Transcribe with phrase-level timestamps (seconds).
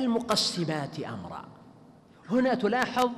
[0.00, 1.48] فالمقسمات أمرا.
[2.30, 3.10] هنا تلاحظ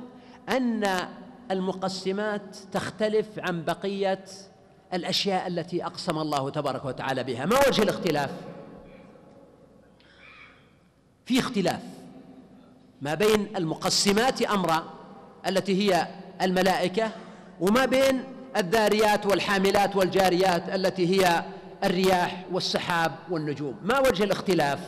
[0.49, 1.07] أن
[1.51, 4.25] المقسمات تختلف عن بقية
[4.93, 7.45] الأشياء التي أقسم الله تبارك وتعالى بها.
[7.45, 8.29] ما وجه الاختلاف؟
[11.25, 11.81] في اختلاف
[13.01, 14.83] ما بين المقسمات أمرا
[15.47, 16.07] التي هي
[16.41, 17.11] الملائكة
[17.59, 18.23] وما بين
[18.57, 21.43] الذاريات والحاملات والجاريات التي هي
[21.83, 23.75] الرياح والسحاب والنجوم.
[23.83, 24.79] ما وجه الاختلاف؟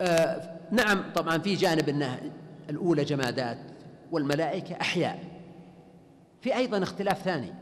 [0.00, 2.20] آه نعم طبعا في جانب إنها
[2.70, 3.58] الأولى جمادات
[4.12, 5.24] والملائكة أحياء.
[6.40, 7.54] في أيضا اختلاف ثاني.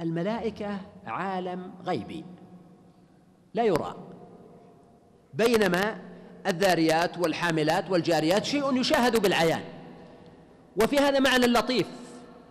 [0.00, 2.24] الملائكة عالم غيبي
[3.54, 3.96] لا يرى.
[5.34, 5.98] بينما
[6.46, 9.62] الذاريات والحاملات والجاريات شيء يشاهد بالعيان.
[10.82, 11.86] وفي هذا معنى لطيف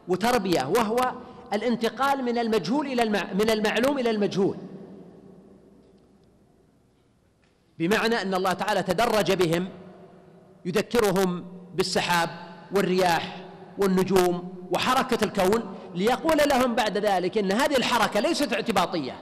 [0.07, 1.11] وتربية وهو
[1.53, 4.57] الانتقال من المجهول إلى من المعلوم إلى المجهول.
[7.79, 9.69] بمعنى أن الله تعالى تدرج بهم
[10.65, 11.45] يذكرهم
[11.75, 12.29] بالسحاب
[12.75, 13.37] والرياح
[13.77, 19.15] والنجوم وحركة الكون ليقول لهم بعد ذلك إن هذه الحركة ليست اعتباطية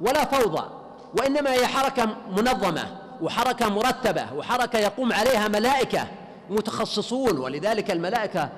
[0.00, 0.70] ولا فوضى
[1.18, 6.06] وإنما هي حركة منظمة وحركة مرتبة وحركة يقوم عليها ملائكة
[6.50, 8.48] متخصصون ولذلك الملائكة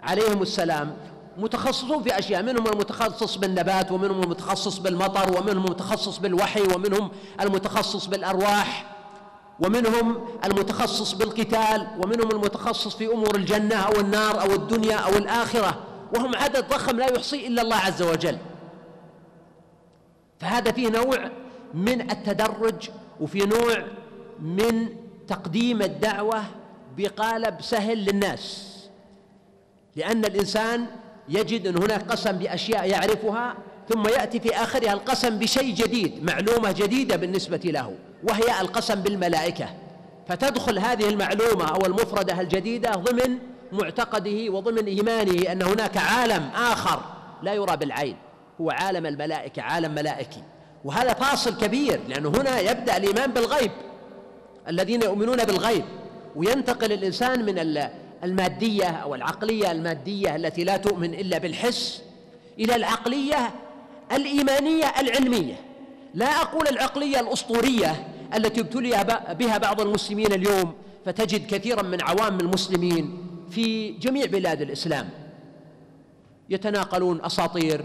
[0.00, 0.96] عليهم السلام.
[1.38, 8.94] متخصصون في أشياء منهم المتخصص بالنبات ومنهم المتخصص بالمطر ومنهم المتخصص بالوحي ومنهم المتخصص بالأرواح
[9.60, 15.84] ومنهم المتخصص بالقتال ومنهم المتخصص في أمور الجنة أو النار أو الدنيا أو الآخرة.
[16.14, 18.38] وهم عدد ضخم لا يحصي إلا الله عز وجل.
[20.40, 21.30] فهذا فيه نوع
[21.74, 23.84] من التدرج وفي نوع
[24.40, 24.88] من
[25.28, 26.44] تقديم الدعوة
[26.96, 28.74] بقالب سهل للناس.
[29.96, 30.86] لأن الإنسان
[31.28, 33.54] يجد أن هناك قسم بأشياء يعرفها
[33.88, 37.94] ثم يأتي في آخرها القسم بشيء جديد معلومة جديدة بالنسبة له
[38.28, 39.66] وهي القسم بالملائكة.
[40.28, 43.38] فتدخل هذه المعلومة أو المفردة الجديدة ضمن
[43.72, 47.00] معتقده وضمن إيمانه أن هناك عالم آخر
[47.42, 48.16] لا يرى بالعين.
[48.60, 50.42] هو عالم الملائكة عالم ملائكي.
[50.84, 53.70] وهذا فاصل كبير لأنه هنا يبدأ الإيمان بالغيب
[54.68, 55.84] الذين يؤمنون بالغيب.
[56.36, 57.58] وينتقل الإنسان من
[58.24, 62.02] المادية أو العقلية المادية التي لا تؤمن إلا بالحس
[62.58, 63.50] إلى العقلية
[64.12, 65.54] الإيمانية العلمية.
[66.14, 69.04] لا أقول العقلية الأسطورية التي ابتلي
[69.38, 70.74] بها بعض المسلمين اليوم
[71.06, 75.08] فتجد كثيرا من عوام المسلمين في جميع بلاد الإسلام
[76.50, 77.84] يتناقلون أساطير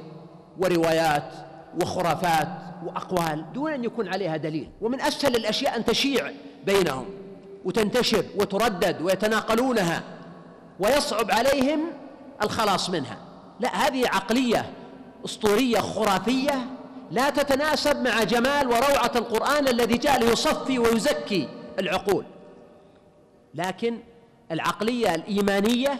[0.60, 1.34] وروايات
[1.82, 2.48] وخرافات
[2.86, 4.70] وأقوال دون أن يكون عليها دليل.
[4.82, 6.32] ومن أسهل الأشياء أن تشيع
[6.66, 7.06] بينهم
[7.66, 10.04] وتنتشر وتردد ويتناقلونها.
[10.80, 11.80] ويصعب عليهم
[12.44, 13.18] الخلاص منها.
[13.60, 14.74] لا هذه عقلية
[15.26, 16.66] أسطورية خرافية
[17.12, 22.26] لا تتناسب مع جمال وروعة القرآن الذي جاء ليصفي ويزكي العقول.
[23.56, 24.00] لكن
[24.52, 26.00] العقلية الإيمانية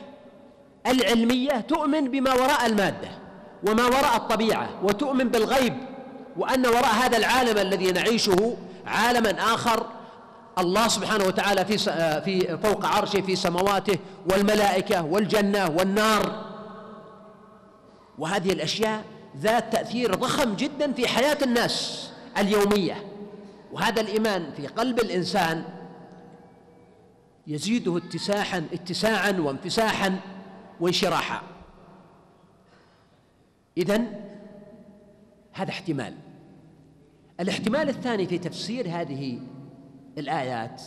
[0.88, 3.10] العلمية تؤمن بما وراء المادة
[3.68, 5.74] وما وراء الطبيعة وتؤمن بالغيب
[6.38, 8.58] وأن وراء هذا العالم الذي نعيشه
[8.88, 9.86] عالما آخر
[10.60, 11.78] الله سبحانه وتعالى في
[12.22, 14.00] في فوق عرشه في سماواته
[14.32, 16.54] والملائكة والجنة والنار.
[18.18, 19.04] وهذه الأشياء
[19.38, 23.06] ذات تأثير ضخم جدا في حياة الناس اليومية.
[23.72, 25.64] وهذا الإيمان في قلب الإنسان
[27.48, 30.20] يزيده اتساحا اتساعا وانفساحا
[30.80, 31.42] وانشراحا.
[33.78, 34.02] اذا
[35.54, 36.14] هذا احتمال.
[37.40, 39.40] الاحتمال الثاني في تفسير هذه
[40.18, 40.82] الآيات.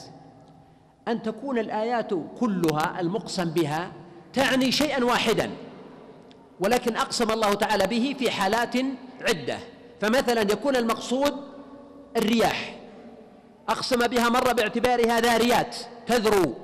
[1.09, 3.93] أن تكون الآيات كلها المقسم بها
[4.33, 5.51] تعني شيئا واحدا
[6.61, 8.77] ولكن أقسم الله تعالى به في حالات
[9.29, 9.59] عدة.
[10.01, 11.35] فمثلا يكون المقصود
[12.17, 12.77] الرياح.
[13.69, 15.77] أقسم بها مرة باعتبارها ذاريات
[16.07, 16.55] تذرو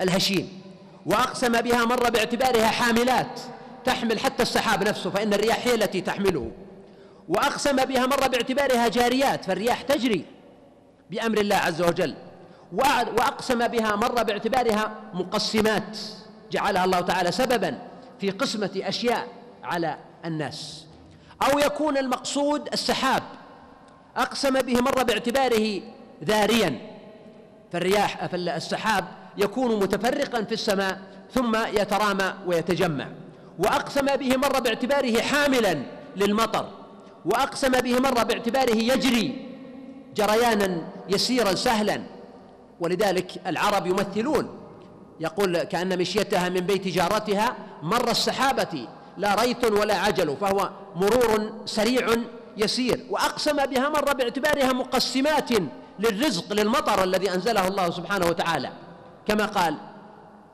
[0.00, 0.62] الهشيم.
[1.06, 3.40] وأقسم بها مرة باعتبارها حاملات
[3.84, 6.50] تحمل حتى السحاب نفسه فإن الرياح هي التي تحمله.
[7.28, 10.33] وأقسم بها مرة باعتبارها جاريات فالرياح تجري.
[11.10, 12.14] بأمر الله عز وجل.
[12.72, 15.98] وأقسم بها مرة باعتبارها مقسمات.
[16.52, 17.78] جعلها الله تعالى سببا
[18.20, 19.28] في قسمة أشياء
[19.64, 20.86] على الناس.
[21.42, 23.22] أو يكون المقصود السحاب.
[24.16, 25.82] أقسم به مرة باعتباره
[26.24, 26.80] ذاريا.
[27.72, 29.04] فالرياح فالسحاب
[29.36, 31.00] يكون متفرقا في السماء
[31.34, 33.08] ثم يترامى ويتجمع.
[33.58, 35.82] وأقسم به مرة باعتباره حاملا
[36.16, 36.70] للمطر.
[37.24, 39.43] وأقسم به مرة باعتباره يجري
[40.16, 42.00] جريانا يسيرا سهلا.
[42.80, 44.48] ولذلك العرب يمثلون.
[45.20, 48.88] يقول كأن مشيتها من بيت جارتها مر السحابة
[49.18, 52.06] لا ريت ولا عجل فهو مرور سريع
[52.56, 53.06] يسير.
[53.10, 55.50] وأقسم بها مرة باعتبارها مقسمات
[55.98, 58.70] للرزق للمطر الذي أنزله الله سبحانه وتعالى.
[59.26, 59.76] كما قال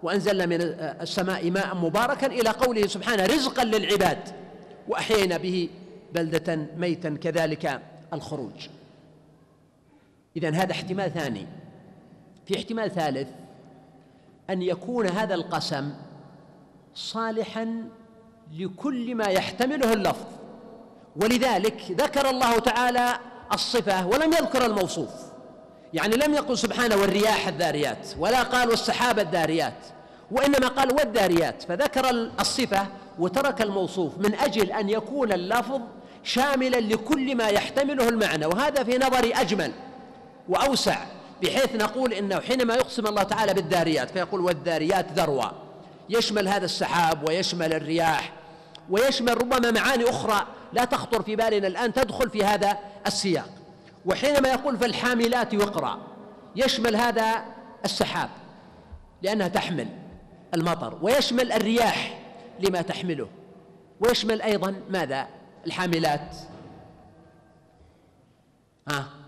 [0.03, 0.59] وأنزلنا من
[1.01, 4.19] السماء ماء مباركا إلى قوله سبحانه رزقا للعباد.
[4.89, 5.69] وأحيينا به
[6.15, 7.81] بلدة ميتا كذلك
[8.13, 8.69] الخروج.
[10.37, 11.47] إذا هذا احتمال ثاني.
[12.47, 13.29] في احتمال ثالث
[14.51, 15.93] أن يكون هذا القسم
[16.95, 17.85] صالحا
[18.53, 20.27] لكل ما يحتمله اللفظ.
[21.17, 23.19] ولذلك ذكر الله تعالى
[23.53, 25.11] الصفة ولم يذكر الموصوف.
[25.95, 29.87] يعني لم يقل سبحانه والرياح الذاريات ولا قال والسحاب الذاريات
[30.31, 31.63] وإنما قال والذاريات.
[31.63, 32.11] فذكر
[32.41, 32.87] الصفة
[33.19, 35.81] وترك الموصوف من أجل أن يكون اللفظ
[36.23, 39.73] شاملا لكل ما يحتمله المعنى وهذا في نظري أجمل.
[40.51, 41.05] وأوسع
[41.43, 45.53] بحيث نقول إنه حينما يقسم الله تعالى بالذاريات فيقول والذاريات ذروة.
[46.09, 48.33] يشمل هذا السحاب ويشمل الرياح
[48.91, 53.49] ويشمل ربما معاني أخرى لا تخطر في بالنا الآن تدخل في هذا السياق.
[54.07, 55.99] وحينما يقول فالحاملات وقرا
[56.57, 57.45] يشمل هذا
[57.85, 58.31] السحاب
[59.23, 59.89] لأنها تحمل
[60.55, 62.21] المطر ويشمل الرياح
[62.61, 63.29] لما تحمله
[64.01, 65.27] ويشمل أيضا ماذا؟
[65.67, 66.37] الحاملات.
[68.89, 69.20] ها؟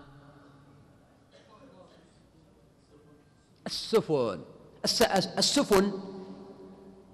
[3.67, 4.39] السفن.
[5.37, 5.91] السفن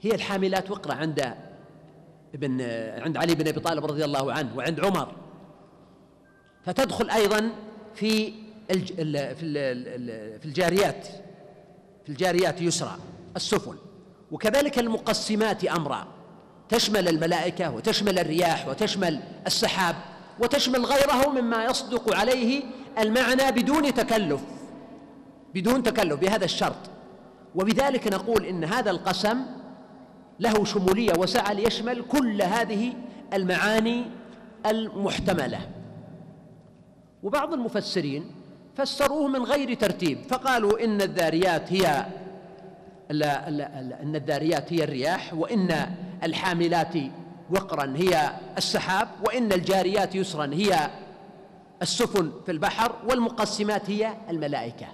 [0.01, 1.33] هي الحاملات وقرة عند
[2.35, 2.61] ابن
[3.01, 5.15] عند علي بن أبي طالب رضي الله عنه وعند عمر.
[6.65, 7.51] فتدخل أيضا
[7.95, 8.33] في
[8.71, 8.93] الج
[10.39, 11.07] في الجاريات
[12.03, 12.97] في الجاريات يسرى
[13.35, 13.75] السفن.
[14.31, 16.07] وكذلك المقسمات أمرا.
[16.69, 19.95] تشمل الملائكة وتشمل الرياح وتشمل السحاب
[20.39, 22.63] وتشمل غيره مما يصدق عليه
[22.99, 24.41] المعنى بدون تكلف.
[25.53, 26.89] بدون تكلف بهذا الشرط.
[27.55, 29.45] وبذلك نقول إن هذا القسم
[30.39, 32.93] له شمولية وسعة ليشمل كل هذه
[33.33, 34.05] المعاني
[34.65, 35.59] المحتملة.
[37.23, 38.31] وبعض المفسرين
[38.75, 42.05] فسروه من غير ترتيب فقالوا إن الذاريات هي
[43.09, 46.93] لا لا لا إن الذاريات هي الرياح وإن الحاملات
[47.49, 50.89] وقرا هي السحاب وإن الجاريات يسرا هي
[51.81, 54.87] السفن في البحر والمقسمات هي الملائكة.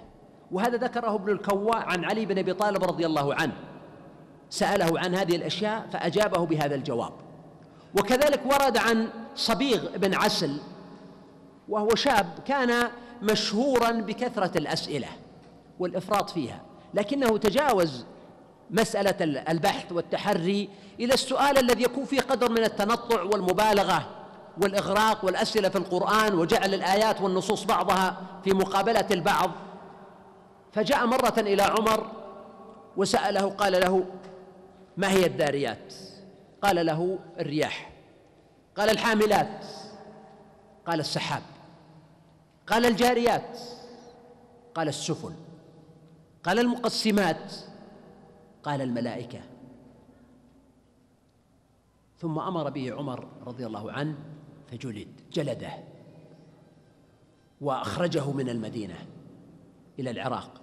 [0.52, 3.52] وهذا ذكره ابن الكواء عن علي بن أبي طالب رضي الله عنه.
[4.50, 7.12] سأله عن هذه الأشياء فأجابه بهذا الجواب.
[7.98, 10.60] وكذلك ورد عن صبيغ بن عسل
[11.68, 12.90] وهو شاب كان
[13.22, 15.08] مشهورا بكثرة الأسئلة
[15.78, 16.60] والإفراط فيها
[16.94, 18.04] لكنه تجاوز
[18.70, 19.14] مسألة
[19.50, 20.68] البحث والتحري
[21.00, 24.08] إلى السؤال الذي يكون فيه قدر من التنطع والمبالغة
[24.62, 29.50] والإغراق والأسئلة في القرآن وجعل الآيات والنصوص بعضها في مقابلة البعض.
[30.72, 32.12] فجاء مرة إلى عمر
[32.96, 34.04] وسأله قال له
[34.96, 35.94] ما هي الذاريات
[36.62, 37.92] قال له الرياح.
[38.76, 39.64] قال الحاملات.
[40.86, 41.42] قال السحاب.
[42.66, 43.58] قال الجاريات.
[44.74, 45.34] قال السفن.
[46.44, 47.52] قال المقسمات.
[48.62, 49.40] قال الملائكة.
[52.18, 54.14] ثم أمر به عمر رضي الله عنه
[54.70, 55.72] فجلد جلده
[57.60, 59.06] وأخرجه من المدينة.
[59.98, 60.60] إلى العراق.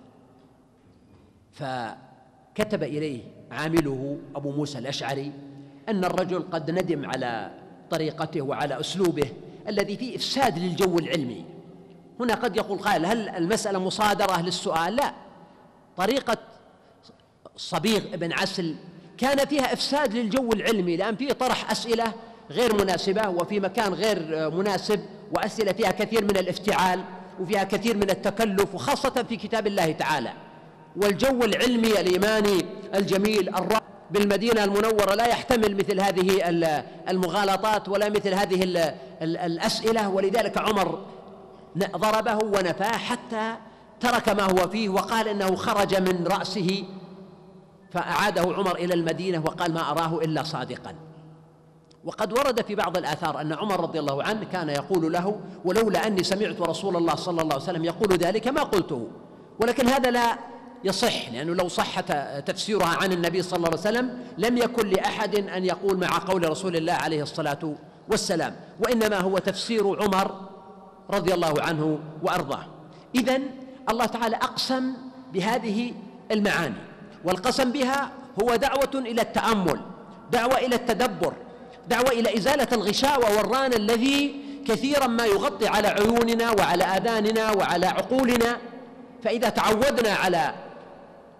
[1.51, 5.31] فكتب إليه عامله أبو موسى الأشعري
[5.89, 7.51] أن الرجل قد ندم على
[7.89, 9.31] طريقته وعلى أسلوبه
[9.67, 11.45] الذي فيه إفساد للجو العلمي.
[12.19, 15.13] هنا قد يقول قائل هل المسألة مصادرة للسؤال؟ لا.
[15.97, 16.37] طريقة
[17.55, 18.75] صبيغ بن عسل
[19.17, 22.13] كان فيها إفساد للجو العلمي لأن فيه طرح أسئلة
[22.49, 24.99] غير مناسبة وفي مكان غير مناسب
[25.31, 27.03] وأسئلة فيها كثير من الافتعال.
[27.39, 30.33] وفيها كثير من التكلف وخاصة في كتاب الله تعالى.
[30.95, 36.49] والجو العلمي الإيماني الجميل الرائع بالمدينة المنورة لا يحتمل مثل هذه
[37.09, 38.63] المغالطات ولا مثل هذه
[39.21, 40.09] الأسئلة.
[40.09, 41.05] ولذلك عمر
[41.77, 43.55] ضربه ونفاه حتى
[43.99, 46.83] ترك ما هو فيه وقال إنه خرج من رأسه
[47.91, 50.95] فأعاده عمر إلى المدينة وقال ما أراه إلا صادقا.
[52.05, 56.23] وقد ورد في بعض الآثار أن عمر رضي الله عنه كان يقول له ولولا أني
[56.23, 59.07] سمعت رسول الله صلى الله عليه وسلم يقول ذلك ما قلته.
[59.59, 60.37] ولكن هذا لا
[60.83, 61.99] يصح لأنه لو صح
[62.39, 66.75] تفسيرها عن النبي صلى الله عليه وسلم لم يكن لأحد أن يقول مع قول رسول
[66.75, 67.75] الله عليه الصلاة
[68.09, 68.55] والسلام.
[68.79, 70.41] وإنما هو تفسير عمر
[71.09, 72.65] رضي الله عنه وأرضاه.
[73.15, 73.39] إذا
[73.89, 74.93] الله تعالى أقسم
[75.33, 75.93] بهذه
[76.31, 76.75] المعاني
[77.25, 78.11] والقسم بها
[78.43, 79.79] هو دعوة إلى التأمل
[80.31, 81.33] دعوة إلى التدبر
[81.87, 84.35] دعوة إلى إزالة الغشاء والران الذي
[84.67, 88.57] كثيرا ما يغطي على عيوننا وعلى آذاننا وعلى عقولنا.
[89.23, 90.53] فإذا تعودنا على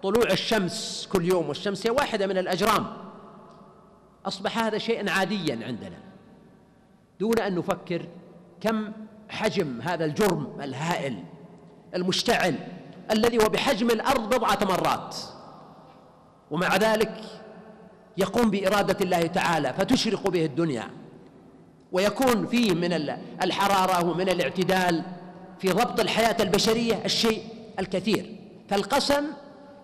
[0.02, 2.86] طلوع الشمس كل يوم والشمس هي واحدة من الأجرام.
[4.26, 5.98] أصبح هذا شيئا عاديا عندنا.
[7.20, 8.06] دون أن نفكر
[8.60, 8.92] كم
[9.28, 11.24] حجم هذا الجرم الهائل
[11.94, 12.58] المشتعل
[13.10, 15.16] الذي هو بحجم الأرض بضعة مرات.
[16.50, 17.14] ومع ذلك
[18.16, 20.90] يقوم بإرادة الله تعالى فتشرق به الدنيا.
[21.92, 22.92] ويكون فيه من
[23.42, 25.02] الحرارة ومن الاعتدال
[25.58, 27.42] في ضبط الحياة البشرية الشيء
[27.78, 28.36] الكثير.
[28.68, 29.24] فالقسم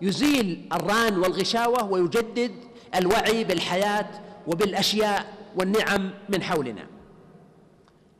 [0.01, 2.51] يزيل الران والغشاوة ويجدد
[2.95, 4.09] الوعي بالحياة
[4.47, 6.83] وبالأشياء والنعم من حولنا.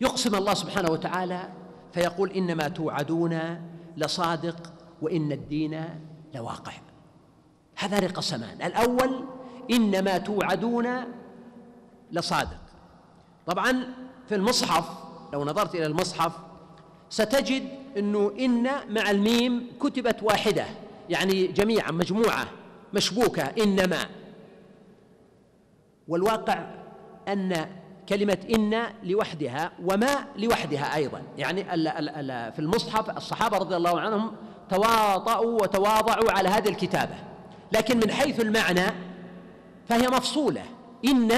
[0.01, 1.49] يقسم الله سبحانه وتعالى
[1.93, 3.39] فيقول إنما توعدون
[3.97, 5.85] لصادق وإن الدين
[6.35, 6.71] لواقع.
[7.75, 8.61] هذان قسمان.
[8.61, 9.25] الأول
[9.71, 10.87] إنما توعدون
[12.11, 12.61] لصادق.
[13.47, 13.93] طبعا
[14.29, 14.85] في المصحف
[15.33, 16.31] لو نظرت إلى المصحف
[17.09, 20.65] ستجد أنه إن مع الميم كتبت واحدة
[21.09, 22.47] يعني جميعا مجموعة
[22.93, 24.05] مشبوكة إنما.
[26.07, 26.65] والواقع
[27.27, 27.69] أن
[28.09, 31.21] كلمة إن لوحدها وما لوحدها أيضا.
[31.37, 31.63] يعني
[32.51, 34.31] في المصحف الصحابة رضي الله عنهم
[34.69, 37.15] تواطؤوا وتواضعوا على هذه الكتابة.
[37.71, 38.85] لكن من حيث المعنى
[39.91, 40.63] فهي مفصولة.
[41.05, 41.31] إن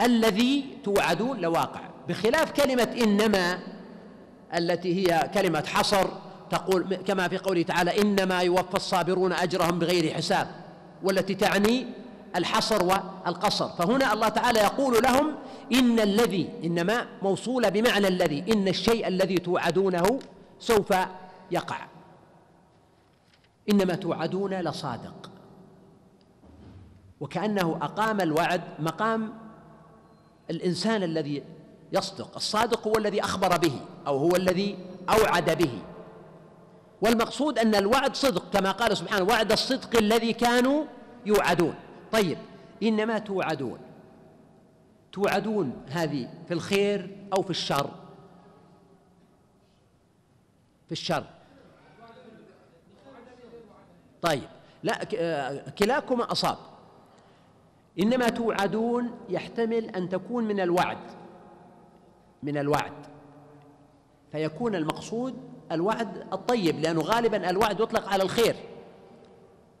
[0.00, 1.80] الذي توعدون لواقع.
[2.08, 3.58] بخلاف كلمة إنما
[4.54, 6.06] التي هي كلمة حصر
[6.50, 10.46] تقول كما في قوله تعالى إنما يوفى الصابرون أجرهم بغير حساب
[11.02, 11.86] والتي تعني
[12.36, 13.68] الحصر والقصر.
[13.68, 15.34] فهنا الله تعالى يقول لهم
[15.72, 20.18] إن الذي إنما موصولة بمعنى الذي إن الشيء الذي توعدونه
[20.60, 20.94] سوف
[21.50, 21.78] يقع.
[23.70, 25.33] إنما توعدون لصادق.
[27.24, 29.32] وكأنه أقام الوعد مقام
[30.50, 31.44] الإنسان الذي
[31.92, 34.78] يصدق الصادق هو الذي أخبر به أو هو الذي
[35.08, 35.82] أوعد به.
[37.00, 40.84] والمقصود أن الوعد صدق كما قال سبحانه وعد الصدق الذي كانوا
[41.26, 41.74] يوعدون.
[42.12, 42.38] طيب
[42.82, 43.78] إنما توعدون؟
[45.12, 47.90] توعدون هذه في الخير أو في الشر؟
[50.86, 51.24] في الشر.
[54.22, 54.48] طيب
[54.82, 55.04] لا
[55.78, 56.73] كلاكما أصاب.
[58.00, 60.98] إنما توعدون يحتمل أن تكون من الوعد
[62.42, 62.92] من الوعد.
[64.32, 65.34] فيكون المقصود
[65.72, 68.56] الوعد الطيب لأنه غالبا الوعد يطلق على الخير.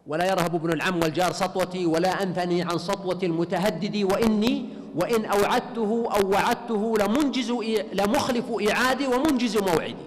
[0.06, 6.30] ولا يرهب ابن العم والجار سطوتي ولا أنثني عن سطوة المتهدد وإني وإن أوعدته أو
[6.30, 7.50] وعدته لمنجز
[7.92, 10.06] لمخلف إعادي ومنجز موعدي.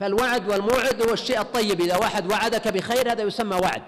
[0.00, 1.80] فالوعد والموعد هو الشيء الطيب.
[1.80, 3.82] إذا واحد وعدك بخير هذا يسمى وعد.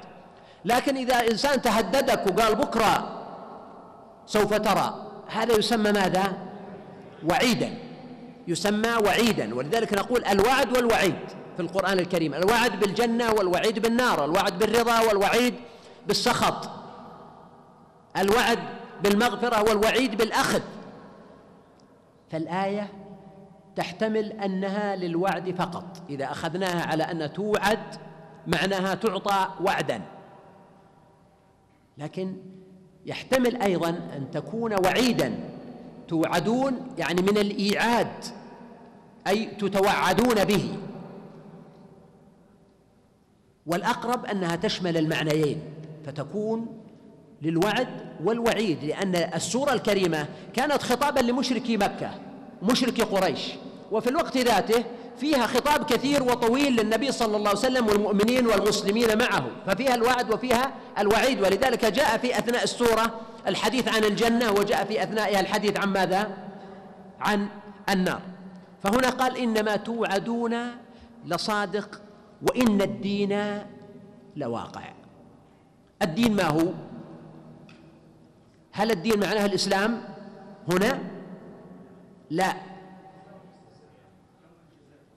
[0.65, 3.14] لكن إذا إنسان تهددك وقال بكرة
[4.27, 5.11] سوف ترى.
[5.27, 6.33] هذا يسمى ماذا؟
[7.31, 7.75] وعيدا.
[8.49, 9.55] يسمى وعيدا.
[9.55, 11.17] ولذلك نقول الوعد والوعيد
[11.57, 12.35] في القرآن الكريم.
[12.35, 15.55] الوعد بالجنة والوعيد بالنار الوعد بالرضا والوعيد
[16.07, 16.71] بالسخط.
[18.17, 18.59] الوعد
[19.03, 20.61] بالمغفرة والوعيد بالأخذ.
[22.31, 22.93] فالآية
[23.77, 26.03] تحتمل أنها للوعد فقط.
[26.11, 27.95] إذا أخذناها على أن توعد
[28.47, 30.01] معناها تعطى وعدا.
[31.99, 32.37] لكن
[33.07, 35.35] يحتمل أيضا أن تكون وعيدا.
[36.09, 38.25] توعدون يعني من الإيعاد
[39.27, 40.79] أي تتوعدون به.
[43.67, 45.61] والأقرب أنها تشمل المعنيين
[46.07, 46.67] فتكون
[47.43, 47.89] للوعد
[48.25, 52.11] والوعيد لأن السورة الكريمة كانت خطابا لمشركي مكة
[52.63, 53.53] مشركي قريش.
[53.93, 54.85] وفي الوقت ذاته
[55.17, 59.47] فيها خطاب كثير وطويل للنبي صلى الله عليه وسلم والمؤمنين والمسلمين معه.
[59.67, 65.41] ففيها الوعد وفيها الوعيد ولذلك جاء في أثناء السورة الحديث عن الجنة وجاء في أثنائها
[65.41, 66.37] الحديث عن ماذا؟
[67.21, 67.49] عن
[67.91, 68.21] النار.
[68.83, 70.57] فهنا قال إنما توعدون
[71.27, 72.01] لصادق
[72.43, 73.63] وإن الدين
[74.37, 74.83] لواقع.
[76.03, 76.73] الدين ما هو؟
[78.73, 80.03] هل الدين معناه الإسلام
[80.69, 80.99] هنا؟
[82.31, 82.55] لا.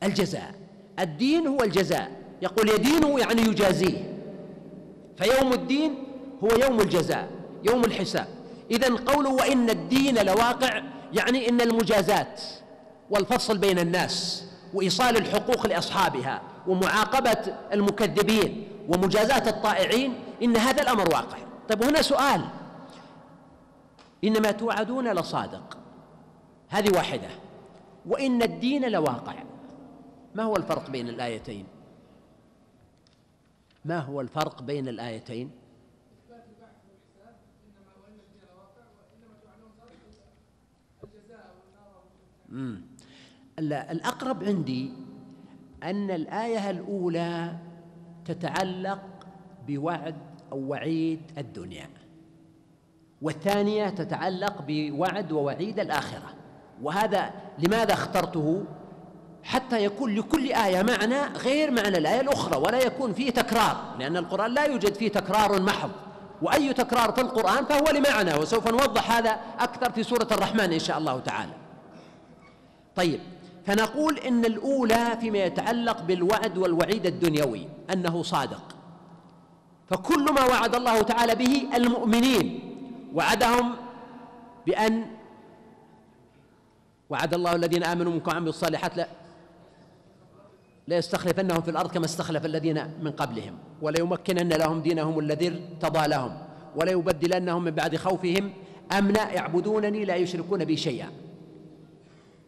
[0.03, 0.53] الجزاء.
[0.99, 2.11] الدين هو الجزاء.
[2.41, 4.13] يقول يدينه يعني يجازيه.
[5.17, 6.03] فيوم الدين
[6.43, 7.29] هو يوم الجزاء
[7.63, 8.27] يوم الحساب.
[8.71, 10.81] إذا قوله وإن الدين لواقع
[11.13, 12.41] يعني إن المجازات
[13.09, 20.13] والفصل بين الناس وإيصال الحقوق لأصحابها ومعاقبة المكذبين ومجازاة الطائعين
[20.43, 21.37] إن هذا الأمر واقع.
[21.69, 22.41] طيب هنا سؤال.
[24.23, 25.77] إنما توعدون لصادق.
[26.69, 27.29] هذه واحدة.
[28.05, 29.33] وإن الدين لواقع.
[30.37, 31.65] ما هو الفرق بين الآيتين؟
[33.85, 35.51] ما هو الفرق بين الآيتين؟
[43.59, 44.93] الأقرب عندي
[45.83, 47.57] أن الآية الأولى
[48.25, 49.27] تتعلق
[49.67, 50.15] بوعد
[50.51, 51.89] أو وعيد الدنيا
[53.21, 56.33] والثانية تتعلق بوعد ووعيد الآخرة.
[56.81, 58.65] وهذا لماذا اخترته؟
[59.43, 64.51] حتى يكون لكل آية معنى غير معنى الآية الأخرى ولا يكون فيه تكرار لأن القرآن
[64.51, 65.89] لا يوجد فيه تكرار محض.
[66.41, 70.97] وأي تكرار في القرآن فهو لمعنى وسوف نوضح هذا أكثر في سورة الرحمن إن شاء
[70.97, 71.51] الله تعالى.
[72.95, 73.19] طيب
[73.65, 78.61] فنقول إن الأولى فيما يتعلق بالوعد والوعيد الدنيوي أنه صادق.
[79.89, 82.59] فكل ما وعد الله تعالى به المؤمنين
[83.13, 83.75] وعدهم
[84.65, 85.05] بأن
[87.09, 89.07] وعد الله الذين آمنوا منكم وعملوا الصالحات
[90.87, 96.07] لا لا يستخلفنهم في الأرض كما استخلف الذين من قبلهم وليمكنن لهم دينهم الذي ارتضى
[96.07, 96.37] لهم
[96.75, 98.51] وليبدلنهم من بعد خوفهم
[98.97, 101.09] أمنا يعبدونني لا يشركون بي شيئا.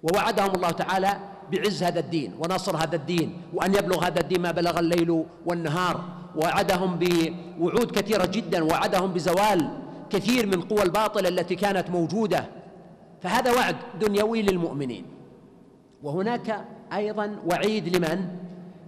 [0.03, 1.19] ووعدهم الله تعالى
[1.51, 6.03] بعز هذا الدين ونصر هذا الدين وأن يبلغ هذا الدين ما بلغ الليل والنهار.
[6.36, 9.69] وعدهم بوعود كثيرة جدا وعدهم بزوال
[10.10, 12.46] كثير من قوى الباطل التي كانت موجودة.
[13.22, 15.05] فهذا وعد دنيوي للمؤمنين.
[16.03, 18.38] وهناك أيضا وعيد لمن؟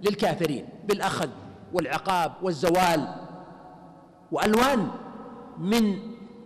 [0.04, 1.30] للكافرين بالأخذ
[1.74, 3.16] والعقاب والزوال.
[4.32, 4.88] وألوان
[5.58, 6.00] من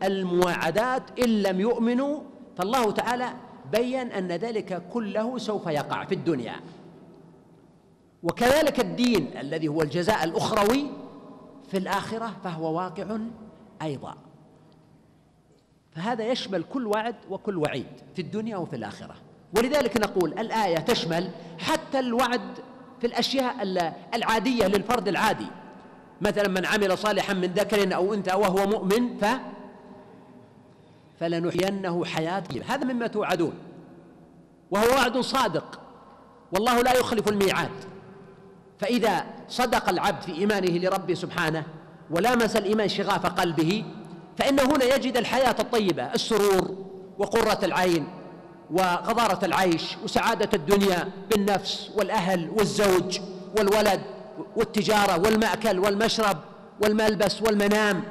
[0.04, 2.20] المواعدات إن لم يؤمنوا
[2.58, 3.34] فالله تعالى
[3.72, 6.56] بين أن ذلك كله سوف يقع في الدنيا.
[8.24, 10.86] وكذلك الدين الذي هو الجزاء الأخروي
[11.72, 13.18] في الآخرة فهو واقع
[13.82, 14.16] أيضا.
[15.92, 19.16] فهذا يشمل كل وعد وكل وعيد في الدنيا وفي الآخرة.
[19.58, 22.42] ولذلك نقول الآية تشمل حتى الوعد
[23.02, 23.56] في الأشياء
[24.14, 25.48] العادية للفرد العادي.
[26.22, 29.26] مثلا من عمل صالحا من ذكر أو أنثى وهو مؤمن ف
[31.20, 33.54] فلنحيينه حياة هذا مما توعدون.
[34.72, 35.80] وهو وعد صادق.
[36.52, 37.72] والله لا يخلف الميعاد.
[38.80, 41.64] فإذا صدق العبد في إيمانه لربه سبحانه
[42.12, 43.86] ولامس الإيمان شغاف قلبه
[44.38, 46.76] فإنه هنا يجد الحياة الطيبة السرور
[47.18, 48.08] وقرة العين.
[48.72, 53.20] وغضارة العيش وسعادة الدنيا بالنفس والأهل والزوج
[53.58, 54.02] والولد
[54.56, 56.38] والتجارة والمأكل والمشرب
[56.82, 58.04] والملبس والمنام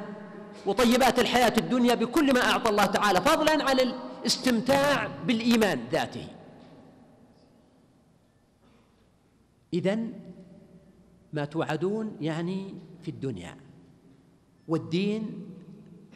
[0.65, 6.27] وطيبات الحياة الدنيا بكل ما أعطى الله تعالى فضلا عن الاستمتاع بالإيمان ذاته.
[9.73, 9.99] إذا
[11.33, 13.57] ما توعدون يعني في الدنيا
[14.67, 15.45] والدين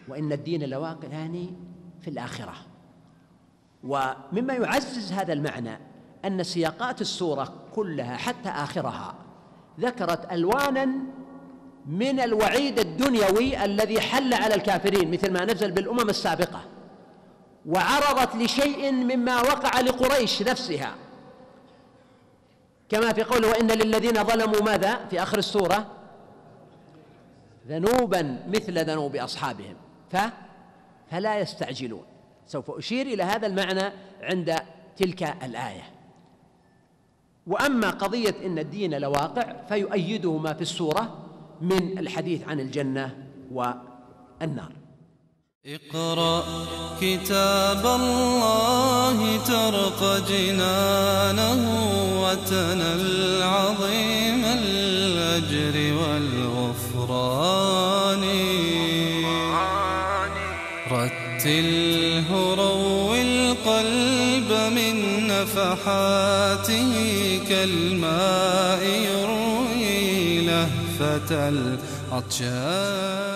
[0.08, 1.54] وإن الدين لواقع يعني
[2.02, 2.69] في الآخرة.
[3.84, 5.80] ومما يعزز هذا المعنى
[6.26, 9.15] أن سياقات السورة كلها حتى آخرها
[9.80, 10.89] ذكرت ألوانا
[11.86, 16.62] من الوعيد الدنيوي الذي حل على الكافرين مثل ما نزل بالأمم السابقة
[17.65, 20.96] وعرضت لشيء مما وقع لقريش نفسها.
[22.89, 25.88] كما في قوله وإن للذين ظلموا ماذا؟ في آخر السورة
[27.68, 29.76] ذنوبا مثل ذنوب أصحابهم.
[30.12, 30.18] ف
[31.12, 32.04] فلا يستعجلون.
[32.50, 34.56] سوف أشير إلى هذا المعنى عند
[34.98, 35.84] تلك الآية.
[37.48, 41.18] وأما قضية إن الدين لواقع فيؤيده ما في السورة
[41.62, 43.18] من الحديث عن الجنة
[43.52, 44.72] والنار.
[45.66, 46.44] اقرأ
[47.02, 51.62] كتاب الله ترق جنانه
[52.24, 57.60] وتنل عظيم الأجر والغفران.
[60.92, 61.79] رتله
[65.60, 66.93] من نفحاته
[67.50, 71.50] كالماء يروي لهفة
[72.12, 73.29] العطشان.